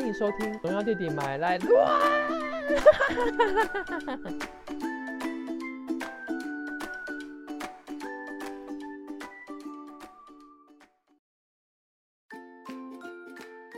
[0.00, 1.86] 欢迎收听《荣耀弟弟买来乱》。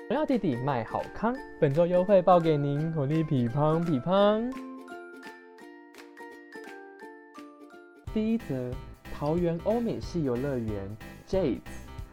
[0.08, 4.48] 荣耀弟弟卖好康，本周优惠报给您，火力匹乓匹乓。
[8.14, 8.70] 第一则，
[9.12, 10.96] 桃园欧美系游乐园
[11.26, 11.58] Jade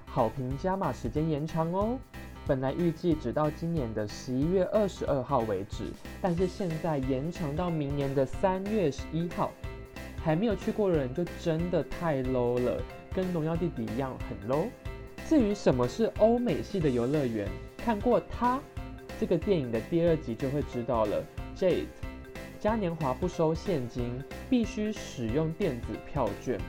[0.07, 1.99] 好评加码时间延长哦。
[2.49, 5.83] 本来预计只到今年的十一月二十二号为止，
[6.19, 9.51] 但是现在延长到明年的三月十一号。
[10.25, 12.81] 还没有去过的人就真的太 low 了，
[13.13, 14.65] 跟荣耀弟弟一样很 low。
[15.27, 18.59] 至于什么是欧美系的游乐园，看过它
[19.19, 21.23] 这个电影的第二集就会知道了。
[21.55, 21.85] Jade
[22.59, 26.59] 嘉年华不收现金，必须使用电子票券，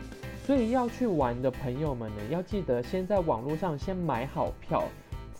[0.45, 4.85] 所以要去玩的朋友们呢，要记得先在网络上先买好票。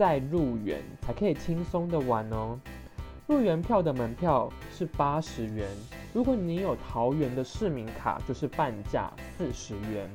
[0.01, 2.59] 再入园才可以轻松的玩哦。
[3.27, 5.69] 入园票的门票是八十元，
[6.15, 10.09] 如果你有桃园的市民卡，就是半价四十元。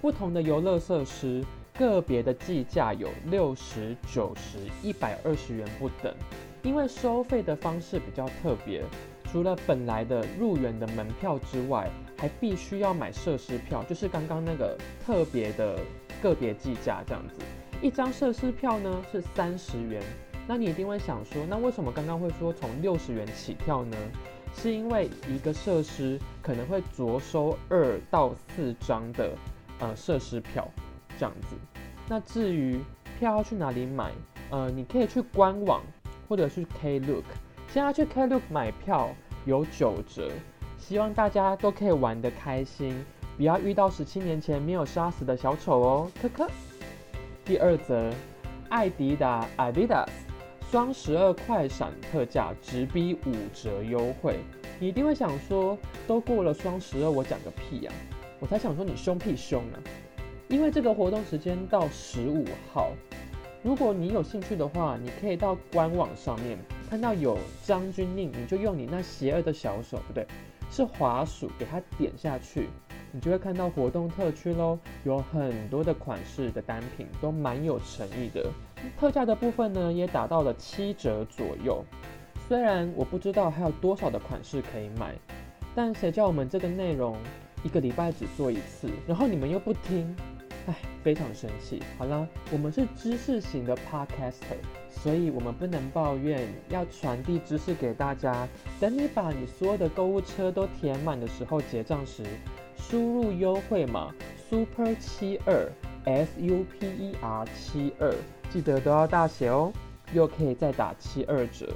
[0.00, 1.44] 不同的游乐设施，
[1.78, 6.12] 个别的计价有六十九十、一百二十元不等。
[6.64, 8.82] 因为收费的方式比较特别，
[9.26, 15.78] 除了本来的入园的门票之外，还必须要买设施票，就是刚刚那个特别的
[16.20, 17.36] 个别计价这样子。
[17.82, 20.02] 一张设施票呢是三十元，
[20.46, 23.96] 那你一定会想说，那为什么刚刚会说从六十元起跳呢？
[24.54, 29.32] 是因为一个设施可能会着收二到四张的
[29.78, 30.66] 呃设施票
[31.18, 31.56] 这样子。
[32.08, 32.80] 那至于
[33.18, 34.10] 票要去哪里买，
[34.48, 35.82] 呃，你可以去官网
[36.26, 37.24] 或者是 Klook，
[37.68, 39.10] 现在去 Klook 买票
[39.44, 40.30] 有九折，
[40.78, 43.04] 希望大家都可以玩得开心，
[43.36, 46.50] 不要遇到十七年前没有杀死的小丑哦，科科。
[47.46, 48.12] 第二则，
[48.70, 50.08] 艾迪达 Adidas
[50.68, 54.40] 双十二快闪特价直逼五折优惠。
[54.80, 57.92] 你一定会想说，都过了双十二，我讲个屁呀！
[58.40, 59.78] 我才想说你凶屁凶啊！
[60.48, 62.90] 因为这个活动时间到十五号，
[63.62, 66.58] 如果你有兴趣的话，你可以到官网上面
[66.90, 70.26] 看到有将军令，你就用你那邪恶的小手，不对，
[70.68, 72.68] 是滑鼠给它点下去。
[73.12, 78.50] 你就会看到活动特区喽，有很多的款式的单品都蛮有诚意的，
[78.98, 81.82] 特价的部分呢也达到了七折左右。
[82.46, 85.14] 虽然我不知道还有多少的款式可以买，
[85.74, 87.16] 但谁叫我们这个内容
[87.64, 90.14] 一个礼拜只做一次，然后你们又不听，
[90.66, 91.82] 唉，非常生气。
[91.96, 94.58] 好啦，我们是知识型的 podcaster，
[94.90, 98.46] 所以我们不能抱怨，要传递知识给大家。
[98.78, 102.22] 等你把你所有的购物车都填满的时候，结账时。
[102.76, 104.14] 输入优惠码
[104.48, 105.70] super 七二
[106.04, 108.14] s u p e r 七二，
[108.50, 109.72] 记得都要大写哦，
[110.12, 111.68] 又可以再打七二折。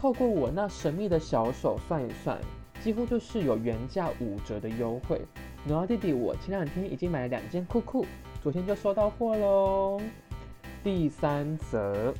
[0.00, 2.40] 透过我那神秘的小手算一算，
[2.82, 5.20] 几乎就是有原价五折的优惠。
[5.66, 8.04] 然后弟弟，我前两天已经买了两件裤裤，
[8.42, 10.00] 昨天就收到货喽。
[10.82, 12.12] 第三则，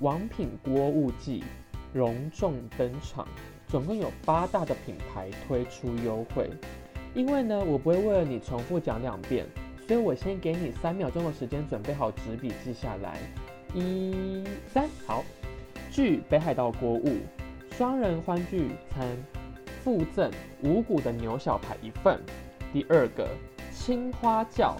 [0.00, 1.44] 王品锅物季
[1.92, 3.28] 隆重登场，
[3.66, 6.48] 总共有八大的品牌推出优惠。
[7.18, 9.44] 因为呢，我不会为了你重复讲两遍，
[9.88, 13.18] 所以我先给你三秒钟的时间准备好纸笔记下来。
[13.74, 15.24] 一、三，好。
[15.90, 17.16] 据北海道国物
[17.72, 19.04] 双人欢聚餐
[19.82, 20.30] 附赠
[20.62, 22.20] 五谷的牛小排一份。
[22.72, 23.28] 第二个
[23.72, 24.76] 青花轿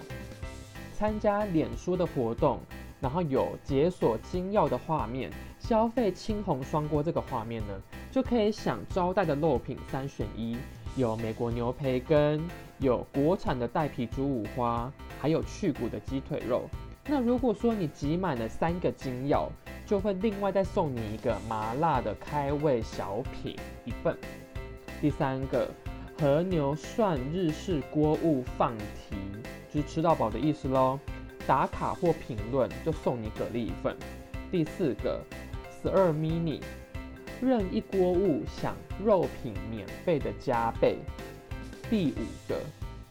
[0.93, 2.57] 参加脸书的活动，
[3.01, 5.29] 然后有解锁金钥的画面，
[5.59, 10.55] 消费青红双锅这个画面呢，就可以享招待的肉品三选一。
[10.99, 12.45] 有美国牛培根，
[12.79, 16.63] 有国产的带皮猪五花，还有去骨的鸡腿肉。
[17.05, 19.47] 那如果说你集满了三个金钥，
[19.85, 23.55] 就会另外再送你一个麻辣的开胃小品
[23.85, 24.13] 一份。
[24.99, 25.69] 第三个
[26.19, 29.15] 和牛涮日式锅物放题，
[29.73, 30.99] 就是吃到饱的意思喽。
[31.47, 33.95] 打卡或评论就送你蛤蜊一份。
[34.51, 35.23] 第四个
[35.81, 36.61] 十二 mini。
[37.41, 40.97] 任一锅物享肉品免费的加倍。
[41.89, 42.61] 第五个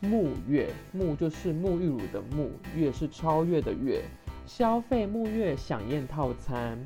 [0.03, 4.03] 沐月，沐就是沐浴乳的沐，月是超越的月。
[4.47, 6.79] 消费沐月享宴套餐，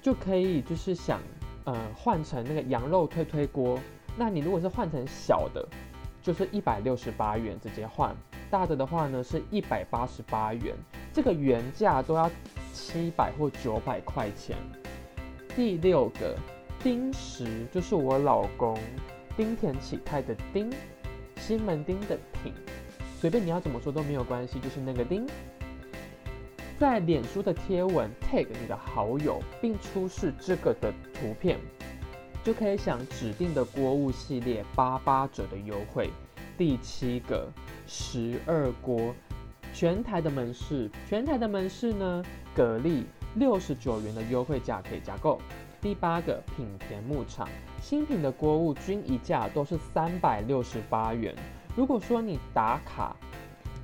[0.00, 1.20] 就可以就是想
[1.64, 3.78] 呃换成那个羊肉推推锅。
[4.16, 5.68] 那你如果是换成小的，
[6.22, 8.14] 就是一百六十八元直接换；
[8.50, 10.74] 大的的话呢是一百八十八元，
[11.12, 12.30] 这个原价都要
[12.72, 14.56] 七百或九百块钱。
[15.54, 16.36] 第六个。
[16.82, 18.78] 丁石就是我老公
[19.36, 20.70] 丁田启泰的丁，
[21.36, 22.52] 西门町的町，
[23.20, 25.26] 随便你要怎么说都没有关系，就是那个丁。
[26.78, 31.58] 在脸书的贴文 tag 你的好友，并出示这个的图片，
[32.44, 36.10] 就可以享指定的锅物系列八八折的优惠。
[36.56, 37.50] 第七个
[37.86, 39.14] 十二锅，
[39.72, 42.22] 全台的门市，全台的门市呢，
[42.54, 43.02] 蛤蜊
[43.34, 45.40] 六十九元的优惠价可以加购。
[45.80, 47.48] 第八个品田牧场，
[47.80, 51.34] 新品的锅物均一价都是三百六十八元。
[51.76, 53.14] 如果说你打卡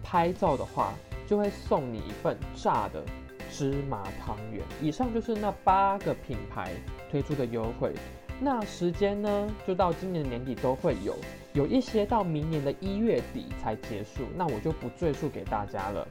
[0.02, 0.92] 拍照的话，
[1.26, 3.04] 就会送你一份炸的
[3.50, 4.64] 芝麻汤圆。
[4.80, 6.72] 以上就是那八个品牌
[7.10, 7.92] 推出的优惠。
[8.40, 11.14] 那时间呢，就到今年年底都会有，
[11.52, 14.22] 有一些到明年的一月底才结束。
[14.34, 16.08] 那我就不赘述给大家了。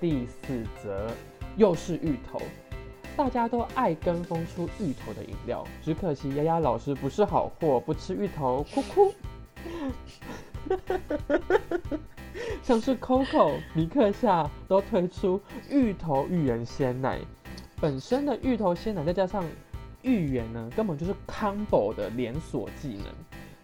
[0.00, 1.10] 第四则
[1.56, 2.40] 又是芋头，
[3.16, 9.12] 大家都爱跟风出芋头的饮料，只可惜丫丫老师不是好货，不吃芋头，哭哭。
[12.62, 15.40] 像是 Coco、米克夏都推出
[15.70, 17.18] 芋头芋圆鲜奶，
[17.80, 19.42] 本身的芋头鲜奶再加上
[20.02, 23.06] 芋圆呢，根本就是 combo 的连锁技能。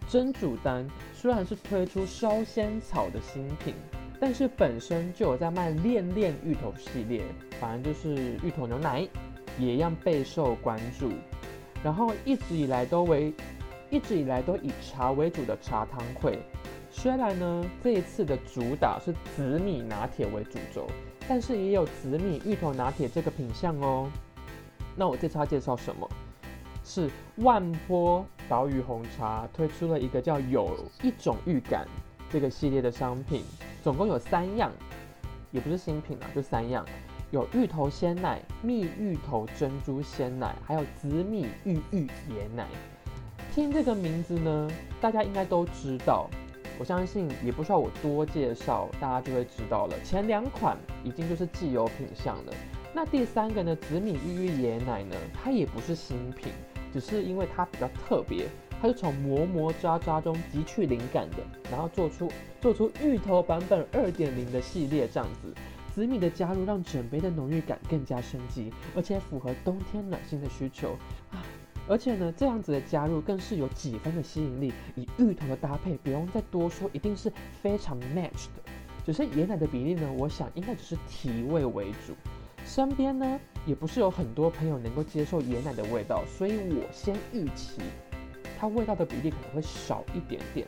[0.07, 3.75] 真主丹虽然是推出烧仙草的新品，
[4.19, 7.21] 但是本身就有在卖恋恋芋头系列，
[7.59, 9.07] 反正就是芋头牛奶，
[9.57, 11.11] 也一样备受关注。
[11.83, 13.33] 然后一直以来都为
[13.89, 16.39] 一直以来都以茶为主的茶汤会。
[16.89, 20.87] 虽然呢，这一次的主打是紫米拿铁为主轴，
[21.27, 24.09] 但是也有紫米芋头拿铁这个品相哦。
[24.95, 26.07] 那我这次要介绍什么？
[26.85, 31.87] 是万波岛屿红茶推出了一个叫有一种预感
[32.29, 33.41] 这个系列的商品，
[33.81, 34.71] 总共有三样，
[35.49, 36.85] 也不是新品啊，就三样，
[37.33, 42.67] 有芋头鲜奶、蜜芋头珍珠鲜奶，还有紫米芋芋椰奶。
[43.51, 44.69] 听这个名字呢，
[45.01, 46.29] 大家应该都知道。
[46.77, 49.95] 我相信也不需要我多介绍，大家就会知道了。
[50.03, 52.53] 前两款已经就是既有品相了。
[52.93, 53.75] 那第三个呢？
[53.77, 55.15] 紫米芋芋椰奶呢？
[55.33, 56.53] 它也不是新品，
[56.93, 58.45] 只是因为它比较特别，
[58.79, 61.37] 它是从磨磨渣渣中汲取灵感的，
[61.71, 62.31] 然后做出
[62.61, 65.51] 做出芋头版本二点零的系列这样子。
[65.93, 70.97] 紫米的加入让整杯的浓郁感更加升级，而且符合冬天暖心的需求
[71.31, 71.43] 啊。
[71.87, 74.73] 而且呢，这样子的加入更是有几分的吸引力。
[74.95, 77.31] 以芋头的搭配，不用再多说，一定是
[77.61, 78.63] 非常 match 的。
[79.05, 82.15] 只是椰奶的比例呢，我想应该只是提味为主。
[82.65, 87.81] 身边呢，也不是有很多朋友能够接受椰奶的味道，所以我先预期
[88.57, 90.65] 它味道的比例可能会少一点点。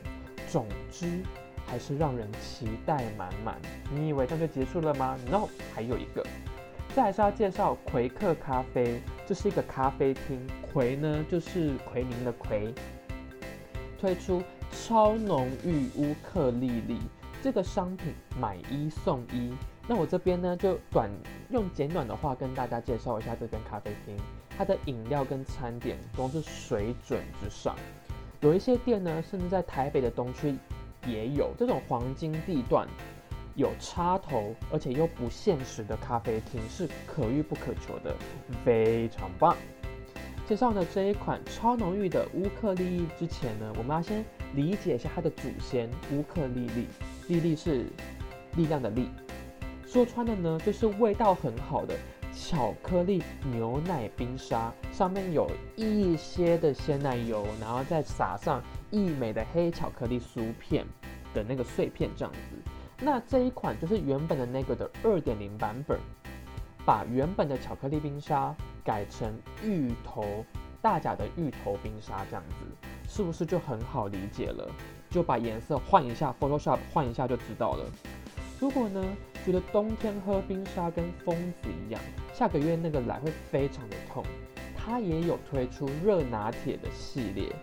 [0.50, 1.24] 总之，
[1.66, 3.58] 还是让人期待满满。
[3.92, 6.26] 你以为这样就结束了吗？No，还有一个。
[6.96, 10.48] 再是要介绍奎克咖啡，这是一个咖啡厅。
[10.72, 12.74] 奎呢，就是奎宁的奎。
[14.00, 14.42] 推出
[14.72, 17.00] 超浓郁乌克丽丽
[17.42, 19.54] 这个商品，买一送一。
[19.88, 21.10] 那我这边呢，就短
[21.50, 24.16] 用简短的话跟大家介绍一下这间咖啡厅。
[24.58, 27.76] 它的饮料跟餐点都是水准之上，
[28.40, 30.56] 有一些店呢，甚至在台北的东区
[31.08, 32.88] 也有这种黄金地段。
[33.56, 38.14] 有插头，而且又不现实的咖啡厅是可遇不可求的，
[38.66, 39.56] 非常棒。
[40.46, 46.88] 介绍呢这一款超浓郁的乌克丽丽之前呢，我们要先理解一下它的祖先乌克丽丽。
[47.30, 47.86] 丽丽是
[48.58, 49.08] 力量的力，
[49.88, 51.96] 说穿了呢就是味道很好的
[52.36, 53.24] 巧克力
[53.54, 58.62] 牛奶冰沙，上面有一些的鲜奶油，然后再撒上
[58.96, 60.86] 一美的黑巧克力酥片
[61.34, 62.72] 的那个碎片这样子。
[63.02, 66.00] 那这一款就是原本的那个的二点零版本，
[66.86, 70.46] 把原本的巧克力冰沙改成芋头
[70.82, 74.72] 大甲的芋头冰沙，这样子是不是就很好理解了？
[75.10, 77.86] 就把颜色换一下，Photoshop 换一下就知道了。
[78.62, 79.04] 如果呢
[79.46, 82.02] 觉得冬天喝冰沙跟疯子一样，
[82.34, 84.24] 下个月那个来会非常的痛，
[84.74, 87.54] 它也有推出热拿铁的系列，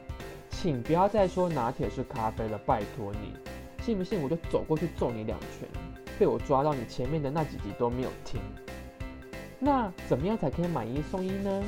[0.52, 3.35] 请不要再说拿铁是咖啡了，拜托你。
[3.82, 5.68] 信不信我就走过去揍你两拳？
[6.18, 8.40] 被我抓到你前面的那几集都没有听。
[9.59, 11.64] 那怎么样才可以买一送一呢？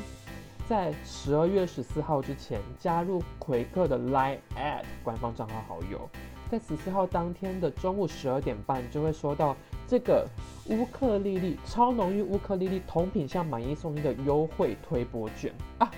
[0.67, 6.09] 在十二月十四号之前加入奎克的 Line at 官方账号好友，
[6.49, 9.55] 在十四号当天的中午十二点半就会收到
[9.87, 10.27] 这个
[10.69, 15.91] 乌克丽丽超浓郁乌克丽丽同品项买一送一的优惠推播券啊！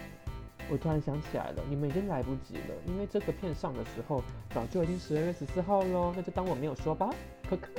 [0.70, 7.10] 我突然想起来了，你们已经来不及了，因为这个片上的时候早就已经十二月十四号喽，那就当我没有说吧。
[7.50, 7.70] 可可。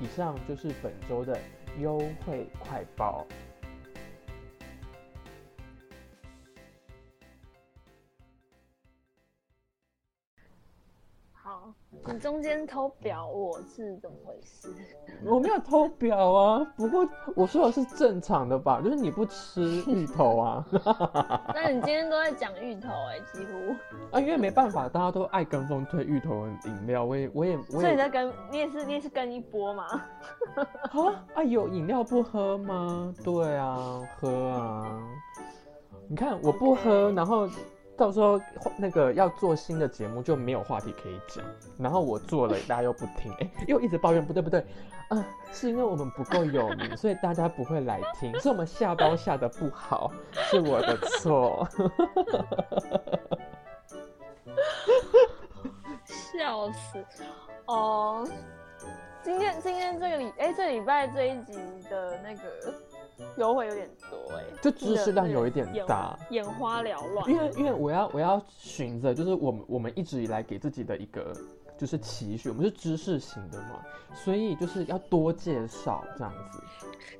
[0.00, 1.38] 以上就是本周的
[1.80, 3.26] 优惠快报。
[12.14, 14.72] 你中间偷表我是怎么回事？
[15.26, 17.04] 我没有偷表啊，不过
[17.34, 20.64] 我说的是正常的吧，就是你不吃芋头啊。
[21.52, 23.72] 那你今天都在讲芋头哎、几乎。
[24.12, 29.84] 啊，因为没办法，大家都爱跟风推芋头饮料，我也我也我所以你也在跟你也是你也是跟一波吗？
[30.54, 33.12] 啊啊有饮料不喝吗？
[33.24, 35.00] 对啊，喝啊。
[36.06, 37.48] 你看我不喝然后
[37.96, 38.40] 到时候
[38.76, 41.44] 那个要做新的节目就没有话题可以讲，
[41.78, 44.64] 然后我做了大家又不听，哎、又一直抱怨，不对不对，
[45.08, 51.68] 啊，是因为我们不够有名，所以大家不会来听，是我们下包下的不好，是我的错。
[56.04, 57.04] 笑死！
[57.66, 58.26] 哦，
[59.24, 61.54] 今天今天这个礼哎、这礼拜这一集
[61.88, 62.74] 的那个
[63.38, 67.30] 优惠有点多哎、就知识量有一点大，眼花缭乱。
[67.30, 71.32] 因为因为我要我要寻着就是我们我们一直以来给自己的一个
[71.76, 73.82] 就是期许，我们是知识型的嘛，
[74.14, 76.62] 所以就是要多介绍这样子。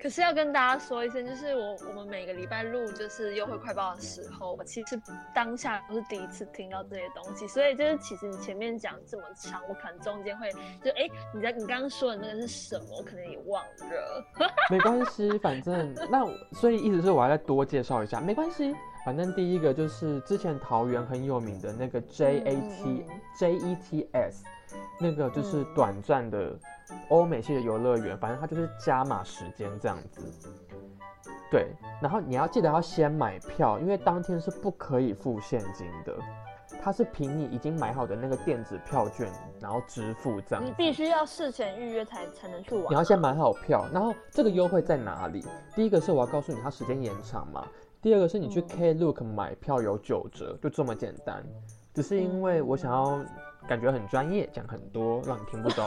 [0.00, 5.00] 可是要跟大家说一声，就是我我们每个礼拜录就是优惠快报的时候，我其实
[5.34, 10.50] 当下都是第一次听到这些东西，所以就是其实你前面讲这么长，我可能中间会
[10.82, 14.24] 就哎、你在你刚刚说的那个是什么，我可能也忘了。
[14.70, 18.74] 没关系，反正那所以意思是我要再多介绍一下，没关系。
[19.04, 23.06] 反正第一个就是之前桃园很有名的那个 J A 嗯 T
[23.38, 24.44] J E T S，
[24.98, 26.58] 那个就是短暂的
[27.08, 30.22] 欧美系的游乐园，反正它就是加码时间这样子。
[31.50, 31.68] 对，
[32.00, 36.16] 然后你要记得要先买票，因为当天是不可以付现金的，
[36.82, 39.30] 它是凭你已经买好的那个电子票券，
[39.60, 40.64] 然后支付这样。
[40.64, 42.86] 你必须要事前预约才才能去玩。
[42.88, 45.44] 你要先买好票，然后这个优惠在哪里？
[45.76, 47.64] 第一个是我要告诉你它时间延长嘛，
[48.04, 51.42] 第二个是你去嗯 Klook 买票有九折，就这么简单。
[51.94, 53.24] 只是因为我想要
[53.66, 55.82] 感觉很专业，讲很多让你听不懂。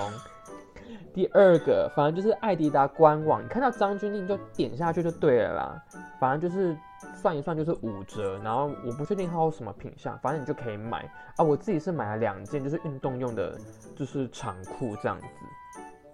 [1.13, 5.83] 第二个，反正就是艾迪达官网，你看到张钧甯就点下去就对了啦。
[6.19, 6.75] 反正就是
[7.13, 11.45] 算一算就是五折，然后我不确定它有什么品相，反正你就可以买啊。
[11.45, 13.55] 我自己是买了两件，就是运动用的，
[13.95, 15.27] 就是长裤这样子。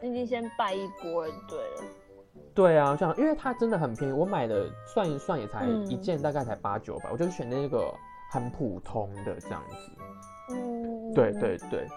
[0.02, 2.03] 你已经先拜一波了，对了。
[2.54, 7.94] 对啊，这样，因为它真的很便宜，我买的算一算也才嗯一件，大概才八九百，我就选那个
[8.32, 9.76] 很普通的这样子。
[10.50, 11.88] 嗯，对对对，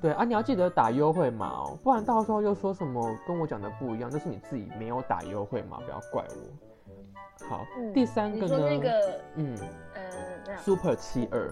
[0.00, 7.46] 对啊，你要记得打优惠码哦，不然到时候又说什么跟我讲的不一样，那是你自己没有打优惠码，不要怪我。
[7.48, 8.68] 好，嗯第三你个呢？
[8.68, 9.58] 那个嗯
[9.94, 11.50] 呃，，Super 七二，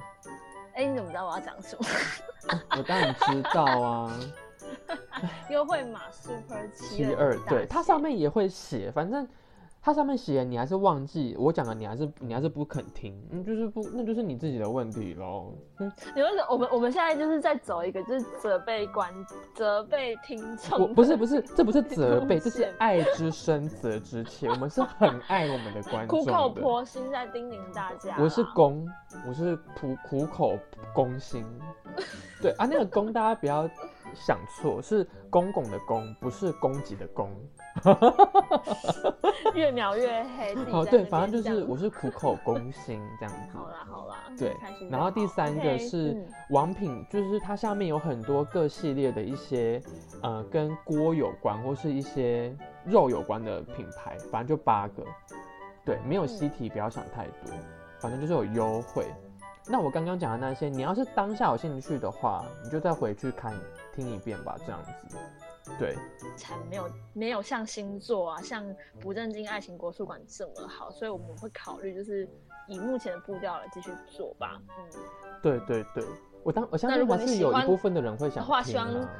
[0.74, 1.84] 哎、你怎么知道我要讲什么？
[2.78, 4.12] 我当然知道啊，
[5.50, 9.26] 优惠码 Super 七七二，对，它上面也会写，反正
[9.80, 15.52] 它上面写你还是忘记我讲的，你还是你还是不肯听，嗯，就是不，那就是你自己的问题喽。
[15.78, 19.10] 嗯， 你为什么我们我们现在就是在走一个就是责备观
[19.54, 26.48] 责备听众不是不是，这不是责备，这是爱之深责之切，我们是很爱我们的观众苦口。
[26.50, 28.16] 婆心在叮咛大家啦。
[28.20, 28.86] 我是公，
[29.26, 30.58] 我是苦苦口
[30.92, 31.46] 公心。
[32.42, 33.68] 对啊，那个公大家不要
[34.14, 37.30] 想错，是公公的公，不是攻击的攻。
[39.54, 40.54] 越描越黑。
[40.72, 43.56] 哦，对，反正就是我是苦口公心这样子。
[43.56, 44.56] 好啦好啦，对
[44.90, 49.80] 然后第三个是嗯王品，就是它下面有很多各系列的一些
[50.22, 55.04] 呃跟锅有关或是一些肉有关的品牌，反正就八个。
[55.84, 57.54] 对，没有嗯西提，不要想太多，
[58.00, 59.06] 反正就是有优惠。
[59.66, 63.52] 那我刚刚讲的那些，你要是当下有兴趣的话，你就再回去看
[63.94, 65.16] 听一遍吧，这样子。
[65.78, 65.94] 对，
[66.36, 68.64] 才没有没有像星座啊，像
[69.00, 72.26] 不正经爱情国术馆这么好，所以我们会考虑就是
[72.66, 74.58] 以目前的步调来继续做吧。
[74.78, 75.00] 嗯，
[75.42, 76.02] 对对对，
[76.42, 79.10] 我当我相信还是有一部分的人会想的话希望听啊。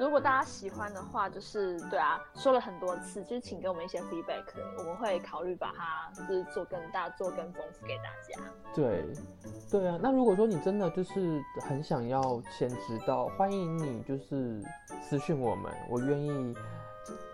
[0.00, 4.44] 如果大家喜欢的话，就是对啊，说了很多次，就是请给我们一些 feedback，
[4.78, 8.42] 我们会考虑把它就是做更大、做更丰富给大家。
[8.74, 9.04] 对，
[9.70, 9.98] 对啊。
[10.02, 14.64] 那如果说你真的就是很想要先知道，欢迎你就是
[15.02, 16.56] 私讯我们，我愿意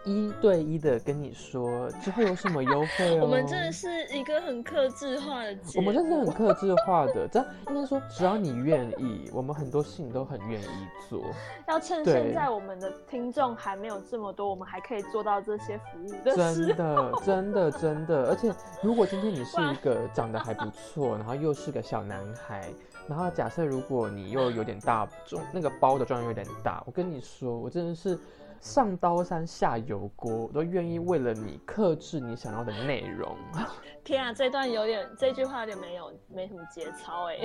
[0.04, 3.22] 一对一的跟你说之后有什么优惠哦。
[3.24, 11.24] 我们真的是一个很克制化的节目，我们真的很克制化的，这应该说只要你愿意，我们很多事情都很愿意做。
[11.66, 16.76] 要趁现在我们的听众还没有这么多，我们还可以做到这些服务的真。
[16.76, 22.70] 的， 真的，真的，而且如果今天你是一个长得还不错，然后又是个小男孩，
[23.08, 28.16] 然后假设如果你又有点大重，那个包的重量有点大，我跟你说，我真的是
[28.60, 33.36] 上刀山下油锅，我都愿意为了你克制你想要的内容。
[34.04, 37.36] 天啊，这段有点，这句话有点没有没什么节操哎。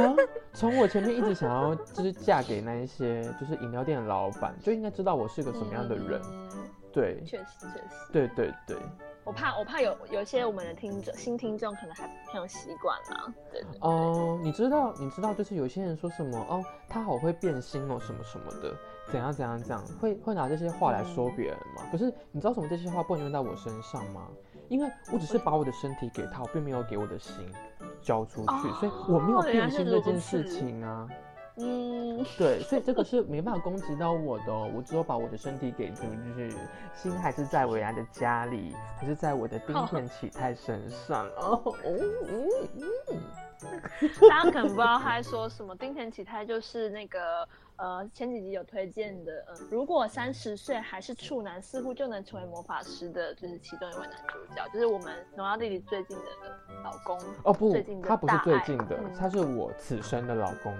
[0.00, 0.14] 啊，
[0.52, 6.20] 从我前面一直想要就是嫁给那一些就是饮料店的老板，就应该知道我是个什么样的人。
[6.24, 6.50] 嗯
[6.92, 8.12] 对，确实确实。
[8.12, 8.76] 对对对。
[9.24, 13.32] 我怕我怕有有些我们的听众新听众可能还没有习惯啦。
[13.50, 18.76] 对对对哦、你知道，你知道，就是有些人说什么哦，他好会变心哦，什么什么的，
[19.10, 21.82] 怎样怎样怎样，会会拿这些话来说别人吗？
[21.90, 24.28] 可是你知道什么这些话不能用在我身上吗？
[24.68, 27.34] 因为我只是把我的身体给他，我并没有给我的心
[28.00, 31.06] 交出去，哦所以我没有变心这件事情啊。
[31.58, 36.04] 嗯，对，所以这个是没办法攻击到我的、哦，我只有把我的身体给出
[36.34, 36.50] 去，
[36.94, 41.62] 心还是在伟安的家里，还是在我的丁田启泰身上哦。
[41.84, 42.48] 嗯嗯
[43.12, 45.76] 嗯大家可能不知道他在说什么。
[45.76, 56.24] 丁田启泰就是那个呃前几集有推荐的，呃，如果三十岁还是处男，似乎就能成为魔法师的，就是其中一位男主角，就是我们荣耀弟弟最近的
[56.84, 57.18] 老公。
[57.44, 60.76] 哦不最近，的他不是最近的，嗯他是我此生的老公。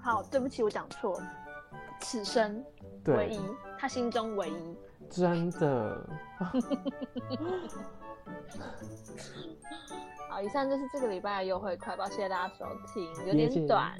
[0.00, 1.20] 好，对不起，我讲错，
[2.00, 2.64] 此生
[3.06, 3.40] 唯一，，
[3.78, 4.76] 他心中唯一。
[5.10, 6.06] 真的。
[10.32, 13.92] 好，以上就是这个礼拜的优惠快报，谢谢大家收听，有点短，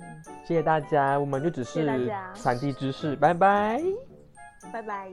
[0.47, 3.83] 谢谢大家，我们就只是家传递知识，拜拜。
[4.73, 5.11] 拜拜。